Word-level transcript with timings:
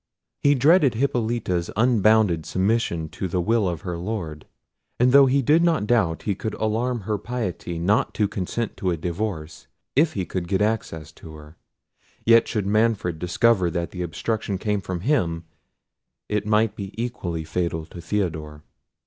He 0.41 0.55
dreaded 0.55 0.95
Hippolita's 0.95 1.69
unbounded 1.75 2.43
submission 2.47 3.07
to 3.09 3.27
the 3.27 3.39
will 3.39 3.69
of 3.69 3.81
her 3.81 3.99
Lord; 3.99 4.47
and 4.99 5.11
though 5.11 5.27
he 5.27 5.43
did 5.43 5.63
not 5.63 5.85
doubt 5.85 6.17
but 6.17 6.23
he 6.23 6.33
could 6.33 6.55
alarm 6.55 7.01
her 7.01 7.19
piety 7.19 7.77
not 7.77 8.15
to 8.15 8.27
consent 8.27 8.75
to 8.77 8.89
a 8.89 8.97
divorce, 8.97 9.67
if 9.95 10.13
he 10.13 10.25
could 10.25 10.47
get 10.47 10.59
access 10.59 11.11
to 11.11 11.35
her; 11.35 11.55
yet 12.25 12.47
should 12.47 12.65
Manfred 12.65 13.19
discover 13.19 13.69
that 13.69 13.91
the 13.91 14.01
obstruction 14.01 14.57
came 14.57 14.81
from 14.81 15.01
him, 15.01 15.43
it 16.27 16.47
might 16.47 16.75
be 16.75 16.95
equally 16.99 17.43
fatal 17.43 17.85
to 17.85 18.01
Theodore. 18.01 18.63